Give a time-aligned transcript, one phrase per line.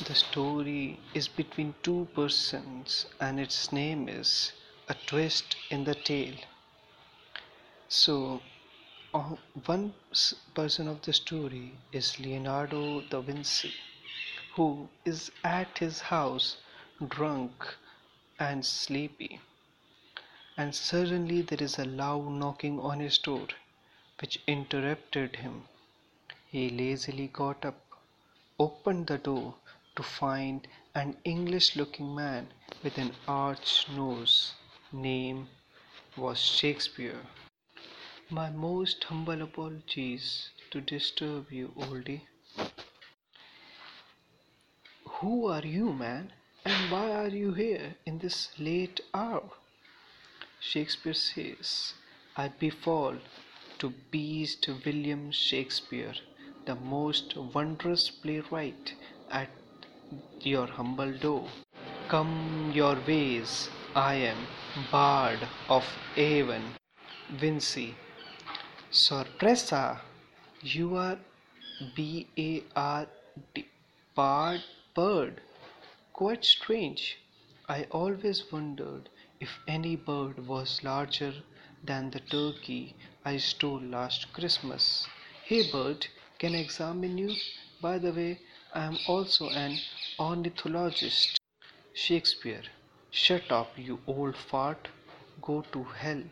[0.00, 4.52] The story is between two persons, and its name is
[4.88, 6.36] A Twist in the Tale.
[7.88, 8.42] So,
[9.14, 9.36] uh,
[9.66, 9.94] one
[10.54, 13.72] person of the story is Leonardo da Vinci,
[14.54, 16.56] who is at his house
[17.08, 17.52] drunk
[18.38, 19.40] and sleepy,
[20.56, 23.46] and suddenly there is a loud knocking on his door,
[24.20, 25.68] which interrupted him.
[26.50, 27.80] He lazily got up,
[28.58, 29.54] opened the door
[29.96, 32.48] to find an English looking man
[32.82, 34.54] with an arch nose.
[34.92, 35.48] Name
[36.16, 37.20] was Shakespeare.
[38.30, 42.22] My most humble apologies to disturb you, oldie.
[45.06, 46.32] Who are you, man?
[46.64, 49.50] And why are you here in this late hour?
[50.60, 51.94] Shakespeare says,
[52.36, 53.16] I befall
[53.78, 56.14] to Beast William Shakespeare,
[56.66, 58.94] the most wondrous playwright,
[59.30, 59.50] at
[60.40, 61.46] your humble door.
[62.08, 64.36] Come your ways, I am
[64.90, 65.84] Bard of
[66.16, 66.62] Avon,
[67.30, 67.94] Vinci.
[68.90, 70.00] Sorpresa,
[70.60, 71.18] you are
[71.96, 73.06] B A R
[73.54, 73.66] D,
[74.14, 74.62] Bard,
[74.94, 75.40] bird.
[76.12, 77.18] Quite strange.
[77.68, 79.08] I always wondered
[79.40, 81.32] if any bird was larger
[81.82, 82.94] than the turkey
[83.24, 85.06] I stole last Christmas.
[85.44, 86.06] Hey bird,
[86.38, 87.34] can I examine you?
[87.80, 88.40] By the way,
[88.74, 89.78] I am also an
[90.18, 91.38] ornithologist.
[91.92, 92.62] Shakespeare,
[93.10, 94.88] shut up, you old fart.
[95.42, 96.22] Go to hell.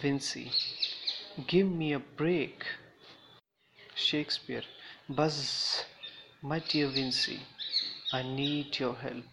[0.00, 0.50] Vinci,
[1.46, 2.64] give me a break.
[3.94, 4.62] Shakespeare,
[5.06, 5.84] buzz,
[6.40, 7.40] my dear Vinci,
[8.10, 9.26] I need your help.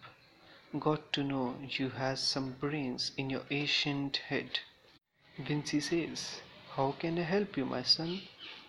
[0.78, 4.60] Got to know you has some brains in your ancient head.
[5.38, 6.42] Vinci says,
[6.76, 8.20] How can I help you, my son?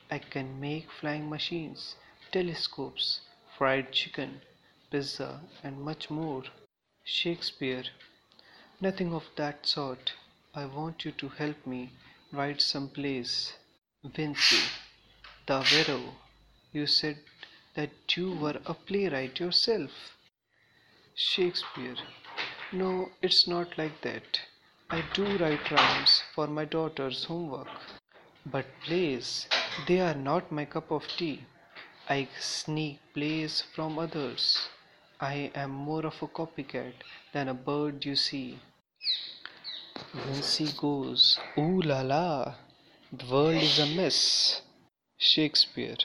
[0.09, 1.95] I can make flying machines,
[2.31, 3.21] telescopes,
[3.57, 4.41] fried chicken,
[4.89, 6.43] pizza, and much more.
[7.03, 7.83] Shakespeare,
[8.79, 10.13] nothing of that sort.
[10.53, 11.91] I want you to help me
[12.31, 13.53] write some plays.
[14.03, 14.63] Vinci,
[15.47, 16.15] Davvero,
[16.71, 17.17] you said
[17.75, 19.91] that you were a playwright yourself.
[21.13, 21.97] Shakespeare,
[22.71, 24.39] no, it's not like that.
[24.89, 27.67] I do write rhymes for my daughter's homework.
[28.45, 29.47] But plays,
[29.87, 31.45] they are not my cup of tea.
[32.11, 34.67] I sneak plays from others.
[35.21, 36.95] I am more of a copycat
[37.31, 38.59] than a bird you see.
[40.13, 42.55] Vinci goes, Ooh la la,
[43.13, 44.61] the world is a mess.
[45.17, 45.99] Shakespeare,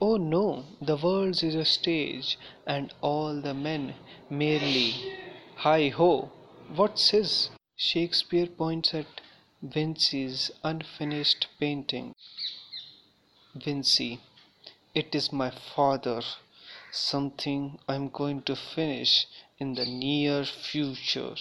[0.00, 3.96] Oh no, the world is a stage, and all the men
[4.30, 4.94] merely.
[5.56, 6.32] Hi ho,
[6.74, 7.50] what's his?
[7.76, 9.20] Shakespeare points at
[9.60, 12.14] Vinci's unfinished painting.
[13.54, 14.20] Vinci,
[14.98, 16.20] it is my father,
[16.90, 21.36] something I'm going to finish in the near future.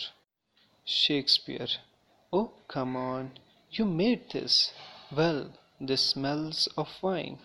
[0.86, 1.68] Shakespeare,
[2.32, 3.32] oh come on,
[3.72, 4.74] you made this.
[5.12, 7.40] Well, this smells of wine.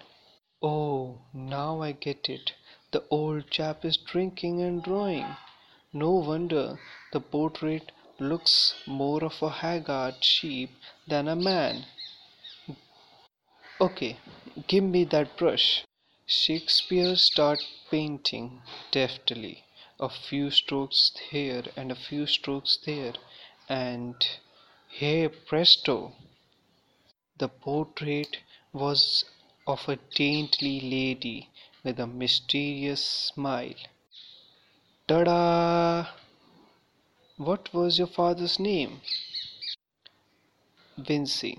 [0.63, 2.53] Oh, now I get it.
[2.91, 5.37] The old chap is drinking and drawing.
[5.95, 6.79] No wonder
[7.15, 10.73] the portrait looks more of a haggard sheep
[11.09, 11.87] than a man.
[13.81, 14.19] Okay,
[14.69, 15.85] give me that brush.
[16.27, 18.63] Shakespeare starts painting
[18.93, 19.65] deftly.
[19.99, 23.15] A few strokes here and a few strokes there,
[23.69, 24.15] and
[24.89, 26.15] hey presto!
[27.39, 28.39] The portrait
[28.73, 29.25] was
[29.67, 31.51] of a dainty lady
[31.83, 33.75] with a mysterious smile.
[35.09, 36.07] Ta-da!
[37.37, 39.01] What was your father's name?
[40.97, 41.59] Vinci.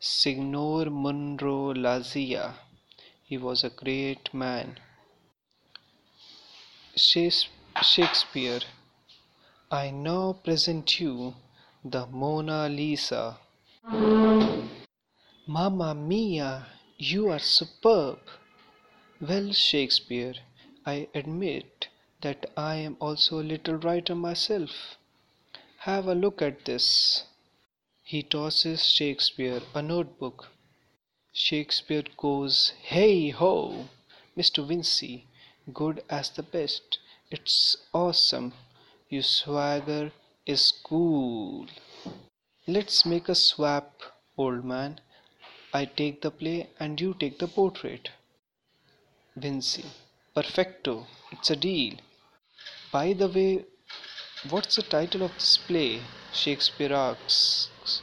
[0.00, 2.65] Signor Munro Lazia.
[3.28, 4.78] He was a great man.
[6.94, 7.48] Shakes-
[7.82, 8.60] Shakespeare.
[9.68, 11.34] I now present you
[11.84, 13.38] the Mona Lisa.
[15.48, 16.66] Mamma mia,
[16.98, 18.20] you are superb.
[19.20, 20.34] Well, Shakespeare,
[20.84, 21.88] I admit
[22.20, 24.98] that I am also a little writer myself.
[25.78, 27.24] Have a look at this.
[28.04, 30.48] He tosses Shakespeare a notebook.
[31.38, 33.90] Shakespeare goes, Hey ho,
[34.38, 34.66] Mr.
[34.66, 35.26] Vincey,
[35.70, 36.98] good as the best.
[37.30, 38.54] It's awesome.
[39.10, 40.12] Your swagger
[40.46, 41.66] is cool.
[42.66, 44.00] Let's make a swap,
[44.38, 44.98] old man.
[45.74, 48.08] I take the play and you take the portrait.
[49.36, 49.84] Vincey,
[50.34, 51.96] perfecto, it's a deal.
[52.90, 53.66] By the way,
[54.48, 56.00] what's the title of this play?
[56.32, 58.00] Shakespeare asks.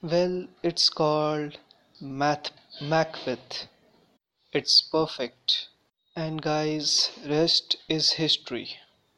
[0.00, 1.58] Well, it's called
[2.00, 3.66] Math- Macbeth.
[4.52, 5.68] It's perfect.
[6.14, 8.78] And guys, rest is history.